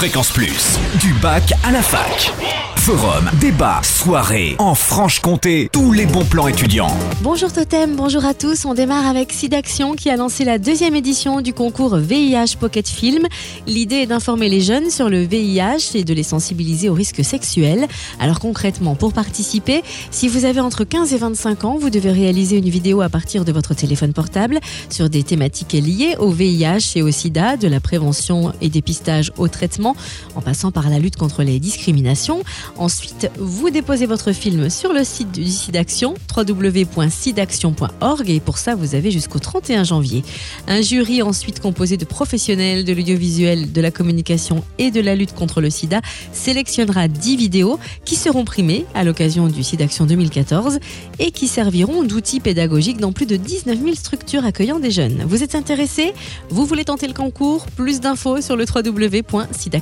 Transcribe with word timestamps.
Fréquence 0.00 0.30
Plus, 0.30 0.78
du 0.98 1.12
bac 1.20 1.52
à 1.62 1.70
la 1.70 1.82
fac. 1.82 2.32
Forum, 2.80 3.30
débat, 3.38 3.82
soirée, 3.82 4.56
en 4.58 4.74
Franche-Comté, 4.74 5.68
tous 5.70 5.92
les 5.92 6.06
bons 6.06 6.24
plans 6.24 6.48
étudiants. 6.48 6.96
Bonjour 7.20 7.52
Totem, 7.52 7.94
bonjour 7.94 8.24
à 8.24 8.32
tous. 8.32 8.64
On 8.64 8.72
démarre 8.72 9.06
avec 9.06 9.34
SIDAction 9.34 9.94
qui 9.94 10.08
a 10.08 10.16
lancé 10.16 10.46
la 10.46 10.56
deuxième 10.56 10.96
édition 10.96 11.42
du 11.42 11.52
concours 11.52 11.96
VIH 11.96 12.56
Pocket 12.58 12.88
Film. 12.88 13.26
L'idée 13.66 13.96
est 13.96 14.06
d'informer 14.06 14.48
les 14.48 14.62
jeunes 14.62 14.88
sur 14.88 15.10
le 15.10 15.20
VIH 15.20 15.94
et 15.94 16.04
de 16.04 16.14
les 16.14 16.22
sensibiliser 16.22 16.88
aux 16.88 16.94
risques 16.94 17.22
sexuels. 17.22 17.86
Alors 18.18 18.40
concrètement, 18.40 18.94
pour 18.94 19.12
participer, 19.12 19.82
si 20.10 20.28
vous 20.28 20.46
avez 20.46 20.60
entre 20.60 20.84
15 20.84 21.12
et 21.12 21.18
25 21.18 21.64
ans, 21.66 21.76
vous 21.78 21.90
devez 21.90 22.12
réaliser 22.12 22.56
une 22.56 22.70
vidéo 22.70 23.02
à 23.02 23.10
partir 23.10 23.44
de 23.44 23.52
votre 23.52 23.74
téléphone 23.74 24.14
portable 24.14 24.58
sur 24.88 25.10
des 25.10 25.22
thématiques 25.22 25.74
liées 25.74 26.16
au 26.18 26.30
VIH 26.30 26.96
et 26.96 27.02
au 27.02 27.10
SIDA, 27.10 27.58
de 27.58 27.68
la 27.68 27.78
prévention 27.78 28.54
et 28.62 28.70
dépistage 28.70 29.32
au 29.36 29.48
traitement, 29.48 29.89
en 30.34 30.40
passant 30.40 30.70
par 30.70 30.90
la 30.90 30.98
lutte 30.98 31.16
contre 31.16 31.42
les 31.42 31.58
discriminations. 31.58 32.42
Ensuite, 32.76 33.30
vous 33.38 33.70
déposez 33.70 34.06
votre 34.06 34.32
film 34.32 34.70
sur 34.70 34.92
le 34.92 35.04
site 35.04 35.32
du 35.32 35.46
SIDAction, 35.46 36.14
www.sidaction.org, 36.36 38.30
et 38.30 38.40
pour 38.40 38.58
ça, 38.58 38.74
vous 38.74 38.94
avez 38.94 39.10
jusqu'au 39.10 39.38
31 39.38 39.84
janvier. 39.84 40.22
Un 40.66 40.82
jury 40.82 41.22
ensuite 41.22 41.60
composé 41.60 41.96
de 41.96 42.04
professionnels 42.04 42.84
de 42.84 42.92
l'audiovisuel, 42.92 43.72
de 43.72 43.80
la 43.80 43.90
communication 43.90 44.64
et 44.78 44.90
de 44.90 45.00
la 45.00 45.14
lutte 45.14 45.34
contre 45.34 45.60
le 45.60 45.70
sida 45.70 46.00
sélectionnera 46.32 47.08
10 47.08 47.36
vidéos 47.36 47.78
qui 48.04 48.16
seront 48.16 48.44
primées 48.44 48.84
à 48.94 49.04
l'occasion 49.04 49.48
du 49.48 49.62
SIDAction 49.62 50.06
2014 50.06 50.78
et 51.18 51.30
qui 51.30 51.48
serviront 51.48 52.02
d'outils 52.02 52.40
pédagogiques 52.40 52.98
dans 52.98 53.12
plus 53.12 53.26
de 53.26 53.36
19 53.36 53.78
000 53.78 53.94
structures 53.94 54.44
accueillant 54.44 54.78
des 54.78 54.90
jeunes. 54.90 55.24
Vous 55.26 55.42
êtes 55.42 55.54
intéressé 55.54 56.12
Vous 56.48 56.66
voulez 56.66 56.84
tenter 56.84 57.06
le 57.06 57.14
concours? 57.14 57.66
Plus 57.76 58.00
d'infos 58.00 58.40
sur 58.40 58.56
le 58.56 58.64
www.sidaction.org. 58.64 59.79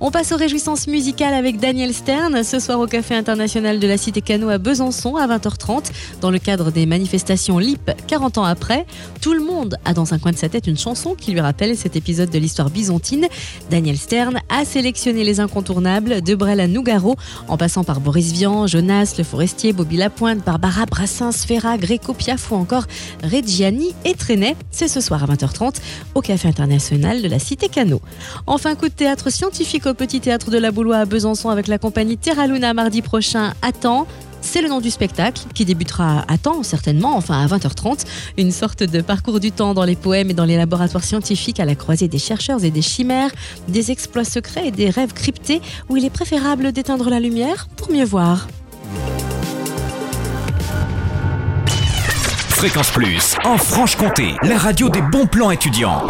On 0.00 0.10
passe 0.10 0.32
aux 0.32 0.36
réjouissances 0.36 0.86
musicales 0.86 1.34
avec 1.34 1.58
Daniel 1.58 1.92
Stern 1.94 2.42
ce 2.42 2.58
soir 2.58 2.80
au 2.80 2.86
Café 2.86 3.14
International 3.14 3.78
de 3.78 3.86
la 3.86 3.96
Cité 3.96 4.20
Cano 4.20 4.48
à 4.48 4.58
Besançon 4.58 5.16
à 5.16 5.26
20h30 5.26 5.86
dans 6.20 6.30
le 6.30 6.38
cadre 6.38 6.70
des 6.70 6.86
manifestations 6.86 7.58
LIP 7.58 7.90
40 8.06 8.38
ans 8.38 8.44
après. 8.44 8.86
Tout 9.20 9.32
le 9.32 9.44
monde 9.44 9.76
a 9.84 9.94
dans 9.94 10.14
un 10.14 10.18
coin 10.18 10.32
de 10.32 10.36
sa 10.36 10.48
tête 10.48 10.66
une 10.66 10.78
chanson 10.78 11.14
qui 11.14 11.32
lui 11.32 11.40
rappelle 11.40 11.76
cet 11.76 11.96
épisode 11.96 12.30
de 12.30 12.38
l'histoire 12.38 12.70
byzantine. 12.70 13.26
Daniel 13.70 13.96
Stern 13.96 14.38
a 14.48 14.64
sélectionné 14.64 15.24
les 15.24 15.40
incontournables 15.40 16.22
de 16.22 16.34
Brel 16.34 16.60
à 16.60 16.66
Nougaro 16.66 17.16
en 17.48 17.56
passant 17.56 17.84
par 17.84 18.00
Boris 18.00 18.32
Vian, 18.32 18.66
Jonas, 18.66 19.14
Le 19.18 19.24
Forestier, 19.24 19.72
Bobby 19.72 19.96
Lapointe, 19.96 20.44
Barbara 20.44 20.86
Brassens, 20.86 21.44
Ferra, 21.46 21.78
Gréco, 21.78 22.14
Piaf 22.14 22.50
ou 22.50 22.56
encore 22.56 22.84
Reggiani 23.22 23.94
et 24.04 24.14
Trenet. 24.14 24.56
C'est 24.70 24.88
ce 24.88 25.00
soir 25.00 25.22
à 25.24 25.26
20h30 25.26 25.76
au 26.14 26.20
Café 26.20 26.48
International 26.48 27.22
de 27.22 27.28
la 27.28 27.38
Cité 27.38 27.68
Cano. 27.68 28.00
Enfin, 28.58 28.74
coup 28.74 28.88
de 28.88 28.92
théâtre 28.92 29.30
scientifique 29.30 29.86
au 29.86 29.94
Petit 29.94 30.18
Théâtre 30.18 30.50
de 30.50 30.58
la 30.58 30.72
Boulois 30.72 30.96
à 30.96 31.04
Besançon 31.04 31.48
avec 31.48 31.68
la 31.68 31.78
compagnie 31.78 32.18
Terra 32.18 32.48
Luna 32.48 32.74
mardi 32.74 33.02
prochain 33.02 33.52
à 33.62 33.70
temps. 33.70 34.08
C'est 34.40 34.62
le 34.62 34.68
nom 34.68 34.80
du 34.80 34.90
spectacle 34.90 35.42
qui 35.54 35.64
débutera 35.64 36.24
à 36.26 36.38
temps, 36.38 36.64
certainement, 36.64 37.16
enfin 37.16 37.40
à 37.40 37.46
20h30. 37.46 38.04
Une 38.36 38.50
sorte 38.50 38.82
de 38.82 39.00
parcours 39.00 39.38
du 39.38 39.52
temps 39.52 39.74
dans 39.74 39.84
les 39.84 39.94
poèmes 39.94 40.30
et 40.30 40.34
dans 40.34 40.44
les 40.44 40.56
laboratoires 40.56 41.04
scientifiques 41.04 41.60
à 41.60 41.64
la 41.64 41.76
croisée 41.76 42.08
des 42.08 42.18
chercheurs 42.18 42.64
et 42.64 42.72
des 42.72 42.82
chimères, 42.82 43.30
des 43.68 43.92
exploits 43.92 44.24
secrets 44.24 44.66
et 44.66 44.72
des 44.72 44.90
rêves 44.90 45.12
cryptés 45.12 45.62
où 45.88 45.96
il 45.96 46.04
est 46.04 46.10
préférable 46.10 46.72
d'éteindre 46.72 47.10
la 47.10 47.20
lumière 47.20 47.68
pour 47.76 47.92
mieux 47.92 48.04
voir. 48.04 48.48
Fréquence 52.48 52.90
Plus, 52.90 53.36
en 53.44 53.56
Franche-Comté, 53.56 54.34
la 54.42 54.58
radio 54.58 54.88
des 54.88 55.00
bons 55.00 55.28
plans 55.28 55.52
étudiants. 55.52 56.02